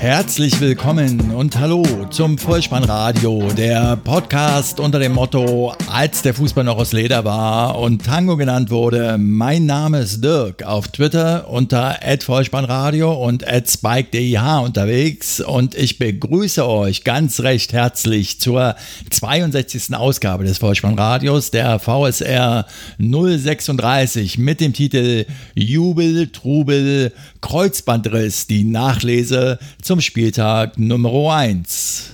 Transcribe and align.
Herzlich 0.00 0.60
willkommen 0.60 1.32
und 1.32 1.58
hallo 1.58 1.82
zum 2.10 2.38
Vollspannradio, 2.38 3.50
der 3.56 3.96
Podcast 3.96 4.78
unter 4.78 5.00
dem 5.00 5.12
Motto, 5.12 5.74
als 5.90 6.22
der 6.22 6.34
Fußball 6.34 6.62
noch 6.62 6.78
aus 6.78 6.92
Leder 6.92 7.24
war 7.24 7.76
und 7.80 8.06
Tango 8.06 8.36
genannt 8.36 8.70
wurde. 8.70 9.18
Mein 9.18 9.66
Name 9.66 9.98
ist 9.98 10.22
Dirk, 10.22 10.62
auf 10.62 10.86
Twitter 10.86 11.48
unter 11.50 11.98
@vollspannradio 12.24 13.12
und 13.12 13.44
@spike_dih 13.44 14.62
unterwegs 14.64 15.40
und 15.40 15.74
ich 15.74 15.98
begrüße 15.98 16.64
euch 16.64 17.02
ganz 17.02 17.40
recht 17.40 17.72
herzlich 17.72 18.40
zur 18.40 18.76
62. 19.10 19.96
Ausgabe 19.96 20.44
des 20.44 20.58
Vollspannradios, 20.58 21.50
der 21.50 21.80
VSR 21.80 22.66
036 22.98 24.38
mit 24.38 24.60
dem 24.60 24.74
Titel 24.74 25.26
Jubel, 25.56 26.28
Trubel, 26.28 27.12
Kreuzbandriss, 27.40 28.46
die 28.46 28.62
Nachlese 28.62 29.58
zum 29.88 30.00
Spieltag 30.02 30.78
Nummer 30.78 31.32
1. 31.32 32.12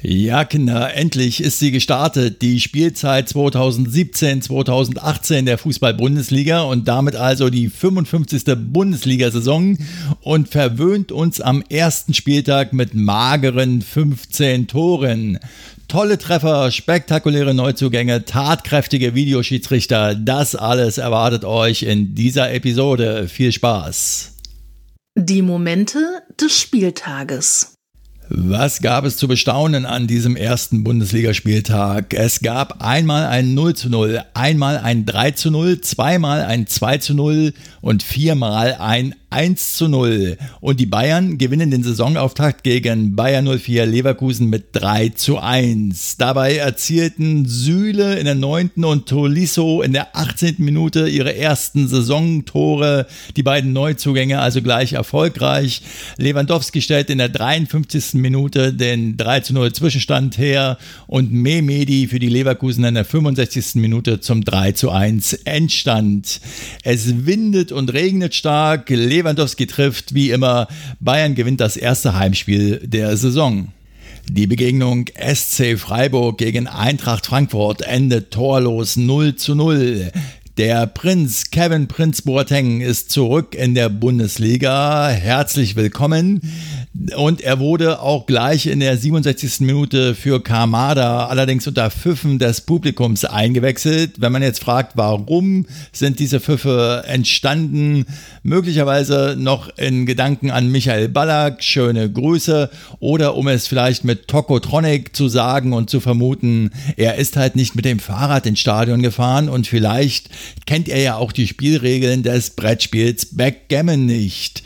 Ja, 0.00 0.44
Kinder, 0.44 0.94
endlich 0.94 1.42
ist 1.42 1.58
sie 1.58 1.72
gestartet, 1.72 2.40
die 2.40 2.60
Spielzeit 2.60 3.26
2017-2018 3.26 5.42
der 5.42 5.58
Fußball-Bundesliga 5.58 6.62
und 6.62 6.86
damit 6.86 7.16
also 7.16 7.50
die 7.50 7.68
55. 7.68 8.44
Bundesliga-Saison 8.56 9.76
und 10.20 10.50
verwöhnt 10.50 11.10
uns 11.10 11.40
am 11.40 11.64
ersten 11.68 12.14
Spieltag 12.14 12.72
mit 12.72 12.94
mageren 12.94 13.82
15 13.82 14.68
Toren. 14.68 15.40
Tolle 15.88 16.16
Treffer, 16.16 16.70
spektakuläre 16.70 17.54
Neuzugänge, 17.54 18.24
tatkräftige 18.24 19.16
Videoschiedsrichter, 19.16 20.14
das 20.14 20.54
alles 20.54 20.98
erwartet 20.98 21.44
euch 21.44 21.82
in 21.82 22.14
dieser 22.14 22.52
Episode. 22.52 23.26
Viel 23.26 23.50
Spaß! 23.50 24.34
Die 25.22 25.42
Momente 25.42 25.98
des 26.40 26.58
Spieltages. 26.58 27.74
Was 28.30 28.80
gab 28.80 29.04
es 29.04 29.18
zu 29.18 29.28
bestaunen 29.28 29.84
an 29.84 30.06
diesem 30.06 30.34
ersten 30.34 30.82
Bundesligaspieltag? 30.82 32.14
Es 32.14 32.40
gab 32.40 32.82
einmal 32.82 33.26
ein 33.26 33.52
0 33.52 33.74
zu 33.74 33.90
0, 33.90 34.22
einmal 34.32 34.78
ein 34.78 35.04
3 35.04 35.32
zu 35.32 35.50
0, 35.50 35.82
zweimal 35.82 36.42
ein 36.44 36.66
2 36.66 36.98
zu 36.98 37.12
0 37.12 37.52
und 37.82 38.02
viermal 38.02 38.76
ein 38.78 39.14
1 39.30 39.76
zu 39.76 39.88
0. 39.88 40.36
Und 40.60 40.80
die 40.80 40.86
Bayern 40.86 41.38
gewinnen 41.38 41.70
den 41.70 41.84
Saisonauftakt 41.84 42.64
gegen 42.64 43.14
Bayern 43.14 43.46
04 43.46 43.86
Leverkusen 43.86 44.50
mit 44.50 44.70
3 44.72 45.10
zu 45.10 45.38
1. 45.38 46.16
Dabei 46.16 46.56
erzielten 46.56 47.46
Süle 47.46 48.18
in 48.18 48.24
der 48.24 48.34
9. 48.34 48.84
und 48.84 49.08
Tolisso 49.08 49.82
in 49.82 49.92
der 49.92 50.16
18. 50.16 50.56
Minute 50.58 51.08
ihre 51.08 51.36
ersten 51.36 51.86
Saisontore. 51.86 53.06
Die 53.36 53.44
beiden 53.44 53.72
Neuzugänge 53.72 54.40
also 54.40 54.62
gleich 54.62 54.94
erfolgreich. 54.94 55.82
Lewandowski 56.16 56.82
stellt 56.82 57.08
in 57.08 57.18
der 57.18 57.28
53. 57.28 58.14
Minute 58.14 58.72
den 58.72 59.16
3 59.16 59.40
zu 59.40 59.54
0 59.54 59.72
Zwischenstand 59.72 60.38
her 60.38 60.76
und 61.06 61.32
Mehmedi 61.32 62.08
für 62.08 62.18
die 62.18 62.28
Leverkusen 62.28 62.82
in 62.82 62.94
der 62.94 63.04
65. 63.04 63.76
Minute 63.76 64.18
zum 64.18 64.42
3 64.44 64.72
zu 64.72 64.90
1 64.90 65.34
Endstand. 65.44 66.40
Es 66.82 67.26
windet 67.26 67.70
und 67.70 67.92
regnet 67.92 68.34
stark. 68.34 68.90
Lewandowski 69.20 69.66
trifft, 69.66 70.14
wie 70.14 70.30
immer. 70.30 70.66
Bayern 70.98 71.34
gewinnt 71.34 71.60
das 71.60 71.76
erste 71.76 72.14
Heimspiel 72.14 72.80
der 72.82 73.16
Saison. 73.18 73.68
Die 74.30 74.46
Begegnung 74.46 75.06
SC 75.14 75.78
Freiburg 75.78 76.38
gegen 76.38 76.66
Eintracht 76.66 77.26
Frankfurt 77.26 77.82
endet 77.82 78.30
torlos 78.30 78.96
0 78.96 79.36
zu 79.36 79.54
0. 79.54 80.10
Der 80.56 80.86
Prinz 80.86 81.50
Kevin 81.50 81.86
Prinz 81.86 82.22
Boateng 82.22 82.80
ist 82.80 83.10
zurück 83.10 83.54
in 83.54 83.74
der 83.74 83.90
Bundesliga. 83.90 85.08
Herzlich 85.08 85.76
willkommen. 85.76 86.40
Und 87.16 87.40
er 87.40 87.60
wurde 87.60 88.02
auch 88.02 88.26
gleich 88.26 88.66
in 88.66 88.80
der 88.80 88.96
67. 88.96 89.60
Minute 89.60 90.14
für 90.14 90.42
Kamada, 90.42 91.26
allerdings 91.28 91.66
unter 91.66 91.90
Pfiffen 91.90 92.38
des 92.38 92.60
Publikums 92.60 93.24
eingewechselt. 93.24 94.20
Wenn 94.20 94.32
man 94.32 94.42
jetzt 94.42 94.62
fragt, 94.62 94.98
warum 94.98 95.64
sind 95.92 96.18
diese 96.18 96.40
Pfiffe 96.40 97.04
entstanden, 97.06 98.04
möglicherweise 98.42 99.34
noch 99.38 99.74
in 99.78 100.04
Gedanken 100.04 100.50
an 100.50 100.70
Michael 100.70 101.08
Ballack, 101.08 101.62
schöne 101.62 102.10
Grüße, 102.10 102.68
oder 102.98 103.34
um 103.34 103.48
es 103.48 103.66
vielleicht 103.66 104.04
mit 104.04 104.28
Tokotronic 104.28 105.16
zu 105.16 105.28
sagen 105.28 105.72
und 105.72 105.88
zu 105.88 106.00
vermuten, 106.00 106.70
er 106.98 107.14
ist 107.14 107.36
halt 107.38 107.56
nicht 107.56 107.74
mit 107.76 107.86
dem 107.86 107.98
Fahrrad 107.98 108.44
ins 108.44 108.60
Stadion 108.60 109.00
gefahren 109.00 109.48
und 109.48 109.66
vielleicht 109.66 110.28
kennt 110.66 110.88
er 110.88 111.00
ja 111.00 111.16
auch 111.16 111.32
die 111.32 111.46
Spielregeln 111.46 112.22
des 112.22 112.50
Brettspiels 112.50 113.34
Backgammon 113.36 114.04
nicht. 114.04 114.62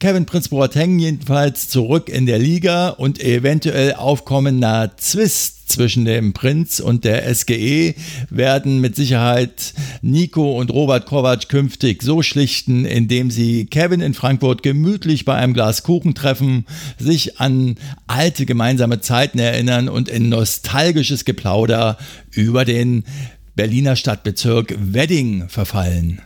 Kevin 0.00 0.24
Prinz 0.24 0.48
Boateng 0.48 0.98
jedenfalls 0.98 1.68
zurück 1.68 2.08
in 2.08 2.24
der 2.24 2.38
Liga 2.38 2.88
und 2.88 3.22
eventuell 3.22 3.92
aufkommender 3.92 4.92
Zwist 4.96 5.68
zwischen 5.68 6.06
dem 6.06 6.32
Prinz 6.32 6.80
und 6.80 7.04
der 7.04 7.32
SGE 7.34 7.94
werden 8.30 8.80
mit 8.80 8.96
Sicherheit 8.96 9.74
Nico 10.00 10.58
und 10.58 10.70
Robert 10.70 11.04
Kovac 11.04 11.50
künftig 11.50 12.02
so 12.02 12.22
schlichten, 12.22 12.86
indem 12.86 13.30
sie 13.30 13.66
Kevin 13.66 14.00
in 14.00 14.14
Frankfurt 14.14 14.62
gemütlich 14.62 15.26
bei 15.26 15.34
einem 15.34 15.52
Glas 15.52 15.82
Kuchen 15.82 16.14
treffen, 16.14 16.64
sich 16.98 17.38
an 17.38 17.76
alte 18.06 18.46
gemeinsame 18.46 19.02
Zeiten 19.02 19.38
erinnern 19.38 19.90
und 19.90 20.08
in 20.08 20.30
nostalgisches 20.30 21.26
Geplauder 21.26 21.98
über 22.30 22.64
den 22.64 23.04
Berliner 23.54 23.96
Stadtbezirk 23.96 24.74
Wedding 24.78 25.50
verfallen. 25.50 26.22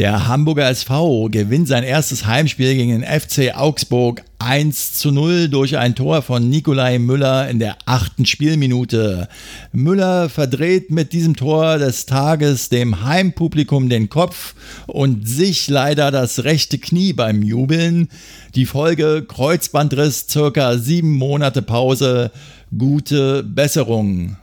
Der 0.00 0.28
Hamburger 0.28 0.66
SV 0.70 1.28
gewinnt 1.28 1.68
sein 1.68 1.84
erstes 1.84 2.24
Heimspiel 2.24 2.74
gegen 2.74 2.88
den 2.88 3.02
FC 3.02 3.54
Augsburg 3.54 4.22
1 4.38 4.94
zu 4.94 5.10
0 5.10 5.50
durch 5.50 5.76
ein 5.76 5.94
Tor 5.94 6.22
von 6.22 6.48
Nikolai 6.48 6.98
Müller 6.98 7.50
in 7.50 7.58
der 7.58 7.76
achten 7.84 8.24
Spielminute. 8.24 9.28
Müller 9.72 10.30
verdreht 10.30 10.90
mit 10.90 11.12
diesem 11.12 11.36
Tor 11.36 11.76
des 11.76 12.06
Tages 12.06 12.70
dem 12.70 13.04
Heimpublikum 13.04 13.90
den 13.90 14.08
Kopf 14.08 14.54
und 14.86 15.28
sich 15.28 15.68
leider 15.68 16.10
das 16.10 16.44
rechte 16.44 16.78
Knie 16.78 17.12
beim 17.12 17.42
Jubeln. 17.42 18.08
Die 18.54 18.64
Folge 18.64 19.26
Kreuzbandriss, 19.28 20.28
circa 20.30 20.78
sieben 20.78 21.12
Monate 21.18 21.60
Pause. 21.60 22.30
Gute 22.74 23.42
Besserung. 23.42 24.38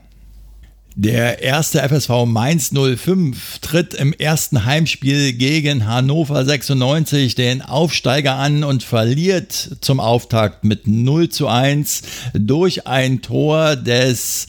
Der 1.00 1.44
erste 1.44 1.88
FSV 1.88 2.26
Mainz 2.26 2.72
05 2.72 3.60
tritt 3.60 3.94
im 3.94 4.14
ersten 4.14 4.66
Heimspiel 4.66 5.34
gegen 5.34 5.86
Hannover 5.86 6.44
96 6.44 7.36
den 7.36 7.62
Aufsteiger 7.62 8.34
an 8.34 8.64
und 8.64 8.82
verliert 8.82 9.78
zum 9.82 10.00
Auftakt 10.00 10.64
mit 10.64 10.88
0 10.88 11.30
zu 11.30 11.48
1 11.50 12.02
durch 12.34 12.88
ein 12.88 13.22
Tor 13.22 13.76
des 13.76 14.48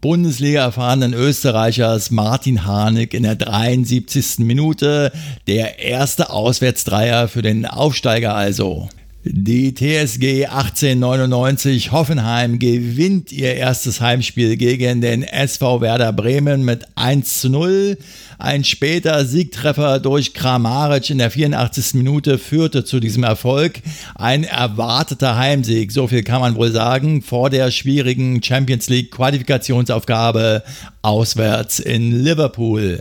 Bundesliga 0.00 0.62
erfahrenen 0.62 1.12
Österreichers 1.12 2.10
Martin 2.10 2.64
Harnik 2.64 3.12
in 3.12 3.24
der 3.24 3.36
73. 3.36 4.38
Minute. 4.38 5.12
Der 5.46 5.78
erste 5.78 6.30
Auswärtsdreier 6.30 7.28
für 7.28 7.42
den 7.42 7.66
Aufsteiger 7.66 8.34
also. 8.34 8.88
Die 9.24 9.72
TSG 9.72 10.46
1899 10.46 11.92
Hoffenheim 11.92 12.58
gewinnt 12.58 13.30
ihr 13.30 13.54
erstes 13.54 14.00
Heimspiel 14.00 14.56
gegen 14.56 15.00
den 15.00 15.22
SV 15.22 15.80
Werder 15.80 16.12
Bremen 16.12 16.64
mit 16.64 16.86
1 16.96 17.40
zu 17.40 17.48
0. 17.48 17.98
Ein 18.40 18.64
später 18.64 19.24
Siegtreffer 19.24 20.00
durch 20.00 20.34
Kramaric 20.34 21.08
in 21.10 21.18
der 21.18 21.30
84. 21.30 21.94
Minute 21.94 22.36
führte 22.36 22.84
zu 22.84 22.98
diesem 22.98 23.22
Erfolg. 23.22 23.80
Ein 24.16 24.42
erwarteter 24.42 25.36
Heimsieg, 25.36 25.92
so 25.92 26.08
viel 26.08 26.24
kann 26.24 26.40
man 26.40 26.56
wohl 26.56 26.72
sagen, 26.72 27.22
vor 27.22 27.48
der 27.48 27.70
schwierigen 27.70 28.42
Champions 28.42 28.88
League 28.88 29.12
Qualifikationsaufgabe 29.12 30.64
auswärts 31.02 31.78
in 31.78 32.24
Liverpool. 32.24 33.00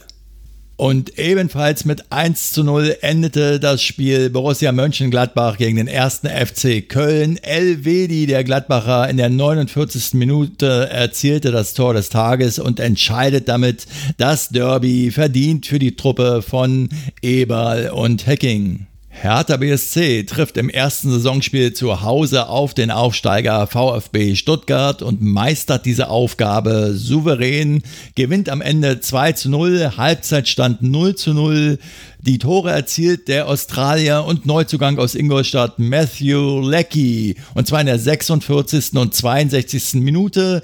Und 0.77 1.19
ebenfalls 1.19 1.85
mit 1.85 2.11
1 2.11 2.53
zu 2.53 2.63
0 2.63 2.97
endete 3.01 3.59
das 3.59 3.83
Spiel 3.83 4.31
Borussia 4.31 4.71
Mönchengladbach 4.71 5.57
gegen 5.57 5.77
den 5.77 5.87
ersten 5.87 6.27
FC 6.27 6.87
Köln. 6.87 7.37
Elvedi, 7.37 8.25
der 8.25 8.43
Gladbacher, 8.43 9.07
in 9.07 9.17
der 9.17 9.29
49. 9.29 10.13
Minute 10.15 10.89
erzielte 10.89 11.51
das 11.51 11.75
Tor 11.75 11.93
des 11.93 12.09
Tages 12.09 12.57
und 12.57 12.79
entscheidet 12.79 13.47
damit 13.47 13.85
das 14.17 14.49
Derby 14.49 15.11
verdient 15.11 15.67
für 15.67 15.77
die 15.77 15.95
Truppe 15.95 16.41
von 16.41 16.89
Eberl 17.21 17.91
und 17.91 18.25
Hecking. 18.25 18.87
Hertha 19.21 19.57
BSC 19.57 20.23
trifft 20.23 20.57
im 20.57 20.67
ersten 20.67 21.11
Saisonspiel 21.11 21.73
zu 21.73 22.01
Hause 22.01 22.49
auf 22.49 22.73
den 22.73 22.89
Aufsteiger 22.89 23.67
VfB 23.67 24.33
Stuttgart 24.33 25.03
und 25.03 25.21
meistert 25.21 25.85
diese 25.85 26.09
Aufgabe 26.09 26.93
souverän, 26.95 27.83
gewinnt 28.15 28.49
am 28.49 28.61
Ende 28.61 28.99
2 28.99 29.33
zu 29.33 29.51
0, 29.51 29.91
Halbzeitstand 29.95 30.81
0 30.81 31.13
zu 31.13 31.35
0. 31.35 31.77
Die 32.23 32.37
Tore 32.37 32.69
erzielt 32.69 33.27
der 33.29 33.47
Australier 33.47 34.25
und 34.27 34.45
Neuzugang 34.45 34.99
aus 34.99 35.15
Ingolstadt 35.15 35.79
Matthew 35.79 36.61
Leckie 36.69 37.35
und 37.55 37.65
zwar 37.65 37.79
in 37.79 37.87
der 37.87 37.97
46. 37.97 38.93
und 38.93 39.15
62. 39.15 39.95
Minute. 39.95 40.61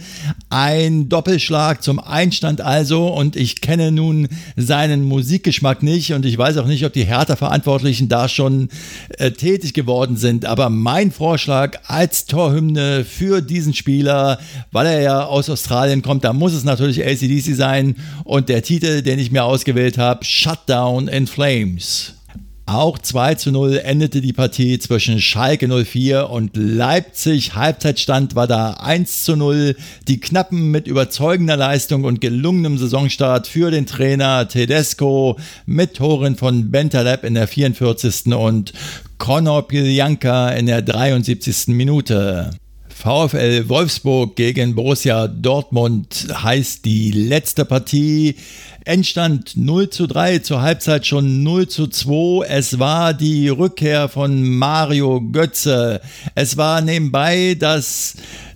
Ein 0.52 1.10
Doppelschlag 1.10 1.82
zum 1.82 1.98
Einstand 2.00 2.62
also 2.62 3.08
und 3.08 3.36
ich 3.36 3.60
kenne 3.60 3.92
nun 3.92 4.28
seinen 4.56 5.04
Musikgeschmack 5.06 5.82
nicht 5.82 6.14
und 6.14 6.28
ich 6.28 6.38
weiß 6.38 6.58
auch 6.58 6.68
nicht, 6.68 6.86
ob 6.86 6.94
die 6.94 7.06
Hertha-Verantwortlichen 7.06 8.08
da 8.08 8.30
schon 8.30 8.70
äh, 9.18 9.32
tätig 9.32 9.74
geworden 9.74 10.16
sind, 10.16 10.46
aber 10.46 10.70
mein 10.70 11.10
Vorschlag 11.10 11.80
als 11.88 12.28
Torhymne 12.28 13.04
für 13.04 13.42
diesen 13.42 13.74
Spieler, 13.74 14.38
weil 14.72 14.86
er 14.86 15.02
ja 15.02 15.26
aus 15.26 15.50
Australien 15.50 16.04
kommt, 16.04 16.24
da 16.24 16.34
muss 16.34 16.54
es 16.54 16.64
natürlich 16.64 17.04
ACDC 17.04 17.56
sein 17.56 17.96
und 18.26 18.48
der 18.48 18.62
Titel, 18.62 19.02
den 19.02 19.18
ich 19.18 19.32
mir 19.32 19.44
ausgewählt 19.44 19.98
habe, 19.98 20.24
Shutdown 20.24 21.08
in 21.08 21.26
Flames. 21.26 21.47
Flames. 21.48 22.14
Auch 22.66 22.98
2 22.98 23.36
zu 23.36 23.52
0 23.52 23.78
endete 23.78 24.20
die 24.20 24.34
Partie 24.34 24.78
zwischen 24.80 25.22
Schalke 25.22 25.70
04 25.70 26.30
und 26.30 26.58
Leipzig. 26.58 27.56
Halbzeitstand 27.56 28.36
war 28.36 28.48
da 28.48 28.72
1 28.72 29.24
zu 29.24 29.38
0. 29.38 29.78
Die 30.10 30.20
Knappen 30.20 30.72
mit 30.72 30.88
überzeugender 30.88 31.56
Leistung 31.56 32.04
und 32.04 32.20
gelungenem 32.20 32.78
Saisonstart 32.78 33.48
für 33.48 33.72
den 33.72 33.86
Trainer 33.86 34.50
Tedesco 34.50 35.38
mit 35.66 35.96
Toren 35.96 36.36
von 36.36 36.70
Bentaleb 36.70 37.24
in 37.24 37.36
der 37.36 37.48
44. 37.48 38.34
und 38.34 38.74
Conor 39.18 39.70
Piljanka 39.70 40.50
in 40.50 40.66
der 40.66 40.82
73. 40.82 41.68
Minute. 41.68 42.52
VfL 42.98 43.70
Wolfsburg 43.70 44.36
gegen 44.36 44.74
Borussia 44.74 45.28
Dortmund 45.28 46.30
heißt 46.34 46.84
die 46.84 47.12
letzte 47.12 47.64
Partie. 47.64 48.36
Endstand 48.86 49.56
0 49.56 49.92
zu 49.92 50.08
3, 50.08 50.40
zur 50.40 50.64
Halbzeit 50.64 51.06
schon 51.06 51.44
0 51.44 51.68
zu 51.68 51.88
2. 51.88 52.48
Es 52.48 52.80
war 52.80 53.14
die 53.14 53.50
Rückkehr 53.50 54.10
von 54.10 54.50
Mario 54.50 55.22
Götze. 55.22 56.02
Es 56.34 56.58
war 56.58 56.82
nebenbei 56.82 57.56
das 57.60 58.16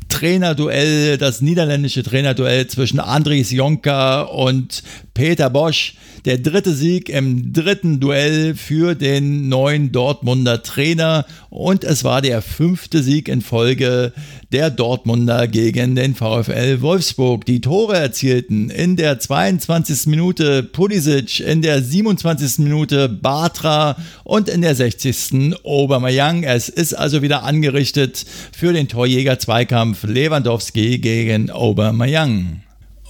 Trainerduell, 0.10 1.20
das 1.20 1.42
niederländische 1.42 2.02
Trainerduell 2.02 2.66
zwischen 2.66 3.00
Andries 3.00 3.52
Jonka 3.52 4.24
und 4.24 4.82
Peter 5.14 5.52
Bosch. 5.52 5.94
Der 6.26 6.38
dritte 6.38 6.76
Sieg 6.76 7.10
im 7.10 7.52
dritten 7.52 8.00
Duell 8.00 8.54
für 8.54 8.94
den 8.94 9.50
neuen 9.50 9.92
Dortmunder 9.92 10.62
Trainer 10.62 11.26
und 11.50 11.84
es 11.84 12.04
war 12.04 12.22
der 12.22 12.44
fünfte 12.44 13.02
Sieg 13.02 13.28
in 13.28 13.42
Folge 13.42 14.14
der 14.52 14.70
Dortmunder 14.70 15.48
gegen 15.48 15.96
den 15.96 16.14
VfL 16.14 16.82
Wolfsburg. 16.82 17.46
Die 17.46 17.60
Tore 17.60 17.98
erzielten 17.98 18.70
in 18.70 18.98
der 18.98 19.18
22. 19.18 20.06
Minute 20.06 20.62
Pulisic, 20.62 21.40
in 21.40 21.64
der 21.64 21.82
27. 21.82 22.60
Minute 22.60 23.10
Bartra 23.10 23.98
und 24.24 24.48
in 24.48 24.62
der 24.62 24.76
60. 24.76 25.56
Obermeyang. 25.64 26.44
Es 26.44 26.70
ist 26.70 26.94
also 26.94 27.24
wieder 27.24 27.44
angerichtet 27.44 28.24
für 28.52 28.74
den 28.74 28.88
Torjäger-Zweikampf 28.88 30.04
Lewandowski 30.04 31.00
gegen 31.00 31.50
Obermeyang. 31.50 32.62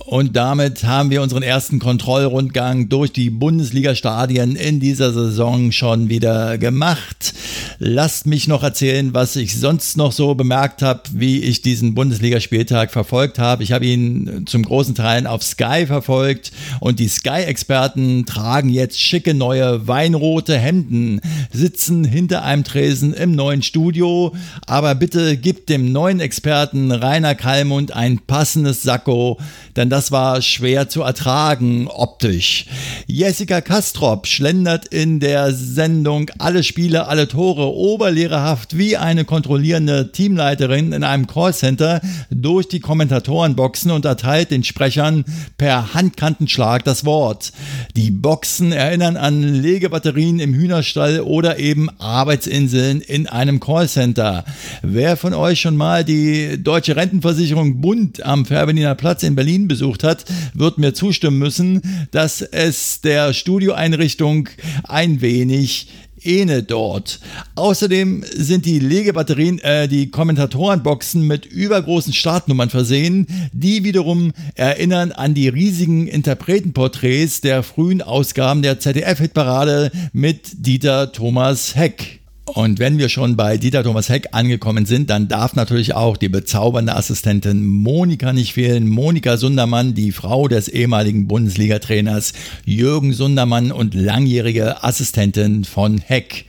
Und 0.06 0.36
damit 0.36 0.84
haben 0.84 1.10
wir 1.10 1.22
unseren 1.22 1.44
ersten 1.44 1.80
Kontrollrundgang 1.80 2.90
durch 2.90 3.12
die 3.12 3.30
Bundesliga-Stadien 3.30 4.56
in 4.56 4.80
dieser 4.80 5.14
Saison 5.14 5.72
schon 5.72 6.10
wieder 6.10 6.58
gemacht. 6.58 7.34
Lasst 7.78 8.26
mich 8.26 8.48
noch 8.48 8.64
erzählen, 8.64 9.14
was 9.14 9.36
ich 9.36 9.60
sonst 9.60 9.98
noch 9.98 10.12
so 10.12 10.36
bemerkt 10.36 10.82
habe, 10.82 11.02
wie 11.14 11.42
ich 11.42 11.62
diesen 11.62 11.94
Bundesligaspieltag 11.94 12.92
verfolgt 12.92 13.40
habe. 13.40 13.64
Ich 13.64 13.72
habe 13.72 13.86
ihn 13.86 14.46
zum 14.48 14.64
großen 14.64 14.96
Teil 14.96 15.28
auf 15.28 15.44
Sky 15.44 15.86
verfolgt 15.86 16.52
und 16.80 17.00
die 17.00 17.08
Sky-Experten 17.08 18.26
tragen 18.26 18.70
jetzt 18.70 19.00
schicke 19.00 19.34
neue 19.34 19.88
weinrote 19.88 20.58
Hemden, 20.58 21.22
sitzen 21.52 22.04
hinter 22.04 22.44
einem 22.44 22.64
Tresen 22.64 23.14
im 23.14 23.34
neuen 23.34 23.62
Studio. 23.62 24.34
Aber 24.66 24.96
bitte 24.96 25.38
gibt 25.38 25.70
dem 25.70 25.92
neuen 25.92 26.20
Experten 26.20 26.92
Rainer 26.92 27.36
Kallmund 27.36 27.96
ein 27.96 28.20
passendes 28.20 28.84
Sakko, 28.84 29.40
denn 29.76 29.91
das 29.92 30.12
war 30.12 30.42
schwer 30.42 30.88
zu 30.88 31.02
ertragen 31.02 31.90
optisch. 31.90 32.66
Jessica 33.08 33.60
Kastrop 33.60 34.26
schlendert 34.26 34.88
in 34.88 35.20
der 35.20 35.54
Sendung 35.54 36.32
Alle 36.38 36.64
Spiele, 36.64 37.08
alle 37.08 37.28
Tore 37.28 37.74
oberlehrerhaft 37.74 38.78
wie 38.78 38.96
eine 38.96 39.26
kontrollierende 39.26 40.14
Teamleiterin 40.14 40.94
in 40.94 41.04
einem 41.04 41.28
Callcenter 41.28 42.00
durch 42.30 42.70
die 42.70 42.80
Kommentatorenboxen 42.80 43.92
und 43.92 44.06
erteilt 44.06 44.52
den 44.52 44.64
Sprechern 44.64 45.26
per 45.58 45.94
Handkantenschlag 45.94 46.86
das 46.86 47.04
Wort. 47.04 47.52
Die 47.98 48.12
Boxen 48.12 48.72
erinnern 48.72 49.18
an 49.18 49.44
Legebatterien 49.44 50.40
im 50.40 50.54
Hühnerstall 50.54 51.20
oder 51.20 51.60
eben 51.60 51.90
Arbeitsinseln 52.00 53.02
in 53.02 53.28
einem 53.28 53.60
Callcenter. 53.60 54.46
Wer 54.82 55.18
von 55.18 55.34
euch 55.34 55.60
schon 55.60 55.76
mal 55.76 56.06
die 56.06 56.64
Deutsche 56.64 56.96
Rentenversicherung 56.96 57.82
Bund 57.82 58.26
am 58.26 58.46
Fährberliner 58.46 58.96
Platz 58.96 59.24
in 59.24 59.36
Berlin 59.36 59.68
besucht, 59.68 59.81
besucht 59.82 60.04
hat, 60.04 60.26
wird 60.54 60.78
mir 60.78 60.94
zustimmen 60.94 61.40
müssen, 61.40 61.82
dass 62.12 62.42
es 62.42 63.02
der 63.02 63.34
Studioeinrichtung 63.34 64.48
ein 64.84 65.22
wenig 65.22 65.88
ähnelt 66.24 66.70
dort. 66.70 67.20
Außerdem 67.56 68.24
sind 68.32 68.68
die 68.68 68.78
Legebatterien, 68.78 69.58
äh, 69.58 69.88
die 69.88 70.12
Kommentatorenboxen 70.12 71.26
mit 71.26 71.48
übergroßen 71.48 72.14
Startnummern 72.14 72.70
versehen, 72.70 73.26
die 73.54 73.84
wiederum 73.84 74.34
erinnern 74.54 75.12
an 75.12 75.34
die 75.34 75.48
riesigen 75.48 76.06
Interpretenporträts 76.06 77.42
der 77.42 77.64
frühen 77.64 78.04
Ausgaben 78.04 78.62
der 78.62 78.80
ZDF-Hitparade 78.80 79.92
mit 80.14 80.64
Dieter 80.64 81.12
Thomas 81.12 81.76
Heck. 81.76 82.21
Und 82.54 82.80
wenn 82.80 82.98
wir 82.98 83.08
schon 83.08 83.38
bei 83.38 83.58
Dieter 83.58 83.82
Thomas 83.82 84.10
Heck 84.10 84.30
angekommen 84.34 84.86
sind, 84.86 85.10
dann 85.10 85.30
darf 85.30 85.56
natürlich 85.56 85.96
auch 85.96 86.18
die 86.18 86.28
bezaubernde 86.28 86.94
Assistentin 86.98 87.66
Monika 87.66 88.34
nicht 88.34 88.54
fehlen. 88.54 88.90
Monika 88.90 89.38
Sundermann, 89.38 89.94
die 89.94 90.12
Frau 90.12 90.50
des 90.50 90.68
ehemaligen 90.68 91.28
Bundesliga-Trainers 91.28 92.34
Jürgen 92.66 93.14
Sundermann 93.14 93.72
und 93.72 93.94
langjährige 93.94 94.84
Assistentin 94.84 95.64
von 95.64 96.00
Heck. 96.00 96.46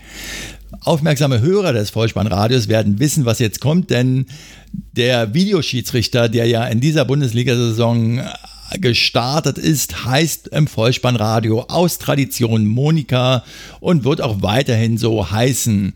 Aufmerksame 0.80 1.40
Hörer 1.40 1.72
des 1.72 1.90
Vollspannradios 1.90 2.66
werden 2.66 2.98
wissen, 2.98 3.24
was 3.24 3.38
jetzt 3.38 3.60
kommt, 3.60 3.90
denn 3.90 4.26
der 4.72 5.34
Videoschiedsrichter, 5.34 6.28
der 6.28 6.46
ja 6.46 6.64
in 6.64 6.80
dieser 6.80 7.04
Bundesliga-Saison 7.04 8.22
gestartet 8.80 9.58
ist, 9.58 10.04
heißt 10.04 10.48
im 10.48 10.66
Vollspannradio 10.66 11.66
aus 11.68 11.98
Tradition 11.98 12.66
Monika 12.66 13.44
und 13.80 14.04
wird 14.04 14.20
auch 14.20 14.42
weiterhin 14.42 14.98
so 14.98 15.30
heißen. 15.30 15.94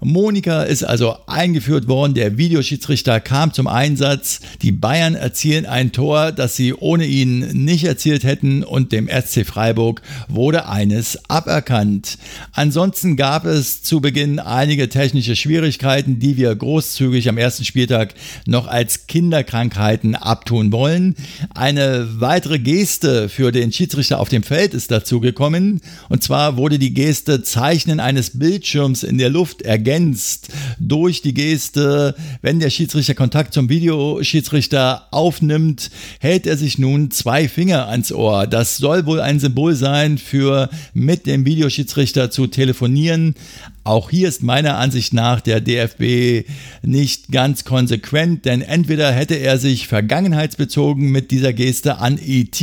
Monika 0.00 0.62
ist 0.62 0.82
also 0.82 1.16
eingeführt 1.26 1.88
worden, 1.88 2.14
der 2.14 2.36
Videoschiedsrichter 2.36 3.20
kam 3.20 3.52
zum 3.52 3.66
Einsatz, 3.66 4.40
die 4.62 4.72
Bayern 4.72 5.14
erzielen 5.14 5.66
ein 5.66 5.92
Tor, 5.92 6.32
das 6.32 6.56
sie 6.56 6.74
ohne 6.74 7.06
ihn 7.06 7.40
nicht 7.64 7.84
erzielt 7.84 8.24
hätten 8.24 8.64
und 8.64 8.92
dem 8.92 9.08
SC 9.08 9.46
Freiburg 9.46 10.02
wurde 10.28 10.68
eines 10.68 11.18
aberkannt. 11.30 12.18
Ansonsten 12.52 13.16
gab 13.16 13.44
es 13.44 13.82
zu 13.82 14.00
Beginn 14.00 14.38
einige 14.38 14.88
technische 14.88 15.36
Schwierigkeiten, 15.36 16.18
die 16.18 16.36
wir 16.36 16.54
großzügig 16.54 17.28
am 17.28 17.38
ersten 17.38 17.64
Spieltag 17.64 18.14
noch 18.46 18.66
als 18.66 19.06
Kinderkrankheiten 19.06 20.14
abtun 20.14 20.72
wollen. 20.72 21.14
Eine 21.54 22.09
weitere 22.18 22.58
Geste 22.58 23.28
für 23.28 23.52
den 23.52 23.72
Schiedsrichter 23.72 24.20
auf 24.20 24.28
dem 24.28 24.42
Feld 24.42 24.74
ist 24.74 24.90
dazu 24.90 25.20
gekommen. 25.20 25.80
Und 26.08 26.22
zwar 26.22 26.56
wurde 26.56 26.78
die 26.78 26.94
Geste 26.94 27.42
Zeichnen 27.42 28.00
eines 28.00 28.38
Bildschirms 28.38 29.02
in 29.02 29.18
der 29.18 29.30
Luft 29.30 29.62
ergänzt 29.62 30.48
durch 30.78 31.22
die 31.22 31.34
Geste, 31.34 32.14
wenn 32.42 32.60
der 32.60 32.70
Schiedsrichter 32.70 33.14
Kontakt 33.14 33.54
zum 33.54 33.68
Videoschiedsrichter 33.68 35.08
aufnimmt, 35.10 35.90
hält 36.18 36.46
er 36.46 36.56
sich 36.56 36.78
nun 36.78 37.10
zwei 37.10 37.48
Finger 37.48 37.88
ans 37.88 38.12
Ohr. 38.12 38.46
Das 38.46 38.78
soll 38.78 39.06
wohl 39.06 39.20
ein 39.20 39.38
Symbol 39.38 39.74
sein 39.74 40.18
für 40.18 40.70
mit 40.94 41.26
dem 41.26 41.44
Videoschiedsrichter 41.44 42.30
zu 42.30 42.46
telefonieren. 42.46 43.34
Auch 43.82 44.10
hier 44.10 44.28
ist 44.28 44.42
meiner 44.42 44.76
Ansicht 44.76 45.14
nach 45.14 45.40
der 45.40 45.62
DFB 45.62 46.46
nicht 46.82 47.32
ganz 47.32 47.64
konsequent, 47.64 48.44
denn 48.44 48.60
entweder 48.60 49.10
hätte 49.10 49.36
er 49.36 49.56
sich 49.56 49.88
vergangenheitsbezogen 49.88 51.10
mit 51.10 51.30
dieser 51.30 51.54
Geste 51.54 51.96
an 51.96 52.18
ET 52.18 52.60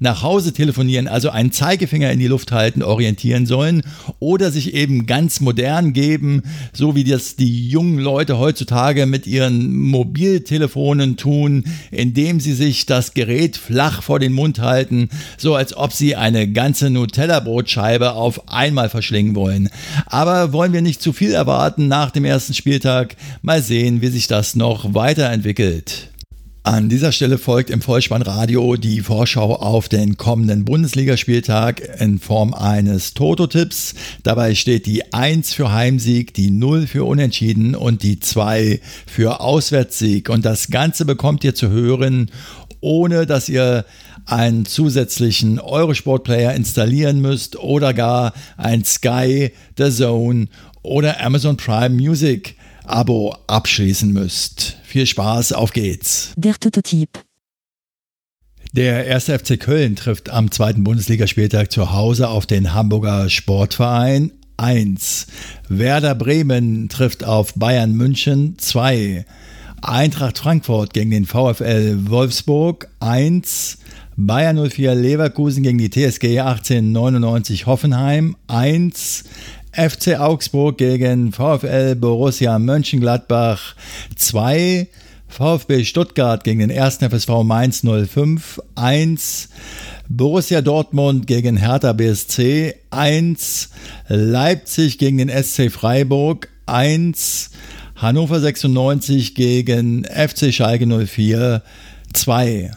nach 0.00 0.24
Hause 0.24 0.52
telefonieren, 0.52 1.06
also 1.06 1.30
einen 1.30 1.52
Zeigefinger 1.52 2.10
in 2.10 2.18
die 2.18 2.26
Luft 2.26 2.50
halten, 2.50 2.82
orientieren 2.82 3.46
sollen, 3.46 3.82
oder 4.18 4.50
sich 4.50 4.74
eben 4.74 5.06
ganz 5.06 5.38
modern 5.38 5.92
geben, 5.92 6.42
so 6.72 6.96
wie 6.96 7.04
das 7.04 7.36
die 7.36 7.68
jungen 7.68 7.98
Leute 7.98 8.38
heutzutage 8.38 9.06
mit 9.06 9.28
ihren 9.28 9.76
Mobiltelefonen 9.76 11.16
tun, 11.16 11.66
indem 11.92 12.40
sie 12.40 12.54
sich 12.54 12.84
das 12.84 13.14
Gerät 13.14 13.56
flach 13.56 14.02
vor 14.02 14.18
den 14.18 14.32
Mund 14.32 14.58
halten, 14.58 15.08
so 15.36 15.54
als 15.54 15.76
ob 15.76 15.92
sie 15.92 16.16
eine 16.16 16.50
ganze 16.50 16.90
Nutella-Brotscheibe 16.90 18.14
auf 18.14 18.48
einmal 18.48 18.88
verschlingen 18.88 19.36
wollen. 19.36 19.68
Aber 20.06 20.47
wollen 20.52 20.72
wir 20.72 20.82
nicht 20.82 21.02
zu 21.02 21.12
viel 21.12 21.32
erwarten 21.32 21.88
nach 21.88 22.10
dem 22.10 22.24
ersten 22.24 22.54
Spieltag. 22.54 23.16
Mal 23.42 23.62
sehen, 23.62 24.02
wie 24.02 24.08
sich 24.08 24.26
das 24.26 24.56
noch 24.56 24.94
weiterentwickelt. 24.94 26.10
An 26.64 26.90
dieser 26.90 27.12
Stelle 27.12 27.38
folgt 27.38 27.70
im 27.70 27.80
Vollspannradio 27.80 28.76
die 28.76 29.00
Vorschau 29.00 29.54
auf 29.56 29.88
den 29.88 30.18
kommenden 30.18 30.66
Bundesligaspieltag 30.66 31.80
in 31.98 32.18
Form 32.18 32.52
eines 32.52 33.14
Toto-Tipps. 33.14 33.94
Dabei 34.22 34.54
steht 34.54 34.84
die 34.84 35.14
1 35.14 35.54
für 35.54 35.72
Heimsieg, 35.72 36.34
die 36.34 36.50
0 36.50 36.86
für 36.86 37.04
Unentschieden 37.04 37.74
und 37.74 38.02
die 38.02 38.20
2 38.20 38.80
für 39.06 39.40
Auswärtssieg. 39.40 40.28
Und 40.28 40.44
das 40.44 40.68
Ganze 40.68 41.06
bekommt 41.06 41.42
ihr 41.42 41.54
zu 41.54 41.70
hören, 41.70 42.30
ohne 42.80 43.24
dass 43.24 43.48
ihr 43.48 43.86
einen 44.28 44.66
zusätzlichen 44.66 45.58
Eurosport-Player 45.58 46.54
installieren 46.54 47.20
müsst 47.20 47.56
oder 47.56 47.94
gar 47.94 48.32
ein 48.56 48.84
Sky, 48.84 49.52
The 49.76 49.90
Zone 49.90 50.48
oder 50.82 51.20
Amazon 51.24 51.56
Prime 51.56 51.90
Music 51.90 52.56
Abo 52.84 53.36
abschließen 53.46 54.12
müsst. 54.12 54.76
Viel 54.84 55.06
Spaß, 55.06 55.52
auf 55.52 55.72
geht's. 55.72 56.32
Der 56.36 56.54
Prototyp. 56.54 57.10
Der 58.72 59.14
1. 59.14 59.24
FC 59.24 59.58
Köln 59.58 59.96
trifft 59.96 60.30
am 60.30 60.50
zweiten 60.50 60.84
Bundesligaspieltag 60.84 61.72
zu 61.72 61.92
Hause 61.92 62.28
auf 62.28 62.46
den 62.46 62.74
Hamburger 62.74 63.30
Sportverein 63.30 64.32
1. 64.58 65.26
Werder 65.68 66.14
Bremen 66.14 66.88
trifft 66.88 67.24
auf 67.24 67.54
Bayern 67.54 67.92
München 67.92 68.58
2. 68.58 69.24
Eintracht 69.80 70.38
Frankfurt 70.38 70.92
gegen 70.92 71.10
den 71.10 71.26
VfL 71.26 72.08
Wolfsburg 72.08 72.88
1. 73.00 73.78
Bayern 74.20 74.68
04 74.68 74.96
Leverkusen 74.96 75.62
gegen 75.62 75.78
die 75.78 75.90
TSG 75.90 76.40
1899 76.40 77.66
Hoffenheim 77.66 78.36
1. 78.48 79.22
FC 79.70 80.18
Augsburg 80.18 80.76
gegen 80.76 81.30
VfL 81.30 81.94
Borussia 81.94 82.58
Mönchengladbach 82.58 83.76
2. 84.16 84.88
VfB 85.28 85.84
Stuttgart 85.84 86.42
gegen 86.42 86.58
den 86.58 86.76
1. 86.76 86.96
FSV 86.96 87.44
Mainz 87.44 87.84
05 87.84 88.60
1. 88.74 89.50
Borussia 90.08 90.62
Dortmund 90.62 91.28
gegen 91.28 91.56
Hertha 91.56 91.92
BSC 91.92 92.74
1. 92.90 93.70
Leipzig 94.08 94.98
gegen 94.98 95.18
den 95.18 95.28
SC 95.30 95.70
Freiburg 95.70 96.48
1. 96.66 97.50
Hannover 97.94 98.40
96 98.40 99.36
gegen 99.36 100.04
FC 100.06 100.52
Schalke 100.52 100.88
04 100.88 101.62
2. 102.14 102.72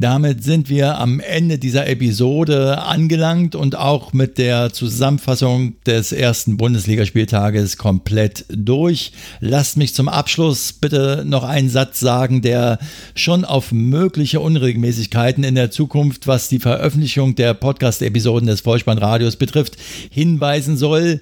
Damit 0.00 0.44
sind 0.44 0.68
wir 0.68 0.98
am 0.98 1.18
Ende 1.18 1.58
dieser 1.58 1.88
Episode 1.88 2.78
angelangt 2.82 3.56
und 3.56 3.74
auch 3.74 4.12
mit 4.12 4.38
der 4.38 4.72
Zusammenfassung 4.72 5.74
des 5.86 6.12
ersten 6.12 6.56
Bundesligaspieltages 6.56 7.78
komplett 7.78 8.44
durch. 8.48 9.10
Lasst 9.40 9.76
mich 9.76 9.96
zum 9.96 10.08
Abschluss 10.08 10.72
bitte 10.72 11.24
noch 11.26 11.42
einen 11.42 11.68
Satz 11.68 11.98
sagen, 11.98 12.42
der 12.42 12.78
schon 13.16 13.44
auf 13.44 13.72
mögliche 13.72 14.38
Unregelmäßigkeiten 14.38 15.42
in 15.42 15.56
der 15.56 15.72
Zukunft, 15.72 16.28
was 16.28 16.48
die 16.48 16.60
Veröffentlichung 16.60 17.34
der 17.34 17.54
Podcast-Episoden 17.54 18.46
des 18.46 18.60
Vollspannradios 18.60 19.34
betrifft, 19.34 19.78
hinweisen 20.10 20.76
soll. 20.76 21.20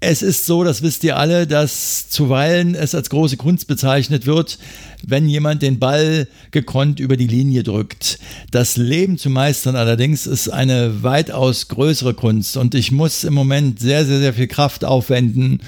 Es 0.00 0.20
ist 0.20 0.44
so, 0.44 0.62
das 0.62 0.82
wisst 0.82 1.04
ihr 1.04 1.16
alle, 1.16 1.46
dass 1.46 2.10
zuweilen 2.10 2.74
es 2.74 2.94
als 2.94 3.08
große 3.08 3.38
Kunst 3.38 3.66
bezeichnet 3.66 4.26
wird, 4.26 4.58
wenn 5.02 5.26
jemand 5.26 5.62
den 5.62 5.78
Ball 5.78 6.28
gekonnt 6.50 7.00
über 7.00 7.16
die 7.16 7.26
Linie 7.26 7.62
drückt. 7.62 8.18
Das 8.50 8.76
Leben 8.76 9.16
zu 9.16 9.30
meistern 9.30 9.74
allerdings 9.74 10.26
ist 10.26 10.50
eine 10.50 11.02
weitaus 11.02 11.68
größere 11.68 12.12
Kunst 12.12 12.58
und 12.58 12.74
ich 12.74 12.92
muss 12.92 13.24
im 13.24 13.32
Moment 13.32 13.80
sehr, 13.80 14.04
sehr, 14.04 14.18
sehr 14.18 14.34
viel 14.34 14.48
Kraft 14.48 14.84
aufwenden, 14.84 15.60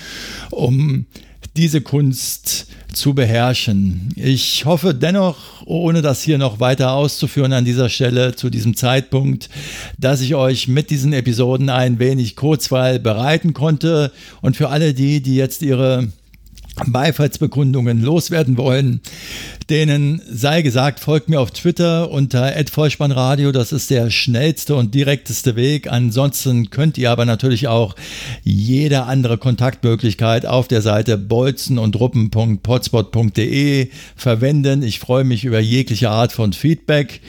um 0.50 1.06
diese 1.58 1.80
Kunst 1.80 2.66
zu 2.92 3.14
beherrschen. 3.14 4.10
Ich 4.16 4.64
hoffe 4.64 4.94
dennoch, 4.94 5.36
ohne 5.66 6.02
das 6.02 6.22
hier 6.22 6.38
noch 6.38 6.60
weiter 6.60 6.92
auszuführen 6.92 7.52
an 7.52 7.64
dieser 7.64 7.88
Stelle 7.88 8.36
zu 8.36 8.48
diesem 8.48 8.76
Zeitpunkt, 8.76 9.50
dass 9.98 10.20
ich 10.20 10.36
euch 10.36 10.68
mit 10.68 10.88
diesen 10.88 11.12
Episoden 11.12 11.68
ein 11.68 11.98
wenig 11.98 12.36
Kurzweil 12.36 13.00
bereiten 13.00 13.54
konnte 13.54 14.12
und 14.40 14.56
für 14.56 14.68
alle 14.68 14.94
die, 14.94 15.20
die 15.20 15.34
jetzt 15.34 15.62
ihre 15.62 16.08
Beifallsbekundungen 16.86 18.02
loswerden 18.02 18.56
wollen, 18.56 19.00
denen 19.70 20.22
sei 20.30 20.62
gesagt, 20.62 21.00
folgt 21.00 21.28
mir 21.28 21.40
auf 21.40 21.50
Twitter 21.50 22.10
unter 22.10 22.52
@vollspannradio. 22.70 23.52
Das 23.52 23.72
ist 23.72 23.90
der 23.90 24.10
schnellste 24.10 24.74
und 24.74 24.94
direkteste 24.94 25.56
Weg. 25.56 25.90
Ansonsten 25.90 26.70
könnt 26.70 26.98
ihr 26.98 27.10
aber 27.10 27.24
natürlich 27.24 27.68
auch 27.68 27.94
jede 28.44 29.04
andere 29.04 29.38
Kontaktmöglichkeit 29.38 30.46
auf 30.46 30.68
der 30.68 30.82
Seite 30.82 31.18
bolzen 31.18 31.78
und 31.78 31.98
ruppen.potspot.de 31.98 33.88
verwenden. 34.16 34.82
Ich 34.82 34.98
freue 34.98 35.24
mich 35.24 35.44
über 35.44 35.60
jegliche 35.60 36.10
Art 36.10 36.32
von 36.32 36.52
Feedback. 36.52 37.20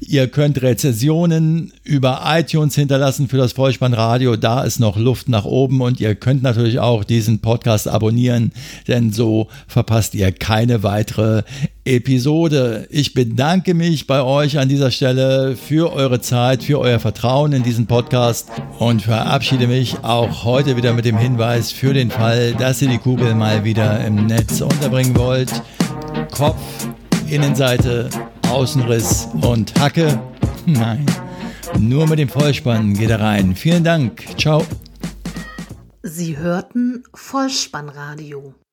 Ihr 0.00 0.28
könnt 0.28 0.62
Rezessionen 0.62 1.72
über 1.84 2.22
iTunes 2.26 2.74
hinterlassen 2.74 3.28
für 3.28 3.36
das 3.36 3.52
Vollspannradio. 3.52 4.36
Da 4.36 4.62
ist 4.62 4.78
noch 4.78 4.96
Luft 4.96 5.28
nach 5.28 5.44
oben 5.44 5.80
und 5.80 6.00
ihr 6.00 6.14
könnt 6.14 6.42
natürlich 6.42 6.78
auch 6.78 7.04
diesen 7.04 7.40
Podcast 7.40 7.88
abonnieren, 7.88 8.52
denn 8.88 9.12
so 9.12 9.48
verpasst 9.66 10.14
ihr 10.14 10.32
keine 10.32 10.82
weitere 10.82 11.42
Episode. 11.84 12.86
Ich 12.90 13.12
bedanke 13.12 13.74
mich 13.74 14.06
bei 14.06 14.22
euch 14.22 14.58
an 14.58 14.68
dieser 14.68 14.90
Stelle 14.90 15.56
für 15.56 15.92
eure 15.92 16.20
Zeit, 16.20 16.62
für 16.62 16.78
euer 16.78 17.00
Vertrauen 17.00 17.52
in 17.52 17.62
diesen 17.62 17.86
Podcast 17.86 18.48
und 18.78 19.02
verabschiede 19.02 19.66
mich 19.66 20.02
auch 20.02 20.44
heute 20.44 20.76
wieder 20.76 20.92
mit 20.92 21.04
dem 21.04 21.18
Hinweis 21.18 21.72
für 21.72 21.92
den 21.92 22.10
Fall, 22.10 22.54
dass 22.54 22.82
ihr 22.82 22.88
die 22.88 22.98
Kugel 22.98 23.34
mal 23.34 23.64
wieder 23.64 24.04
im 24.04 24.26
Netz 24.26 24.60
unterbringen 24.60 25.16
wollt. 25.16 25.50
Kopf, 26.30 26.60
Innenseite, 27.28 28.08
Außenriss 28.48 29.28
und 29.40 29.78
Hacke. 29.80 30.20
Nein, 30.66 31.04
nur 31.78 32.06
mit 32.06 32.18
dem 32.18 32.28
Vollspann 32.28 32.94
geht 32.94 33.10
er 33.10 33.20
rein. 33.20 33.56
Vielen 33.56 33.82
Dank. 33.82 34.24
Ciao. 34.38 34.64
Sie 36.02 36.36
hörten 36.36 37.04
Vollspannradio. 37.14 38.54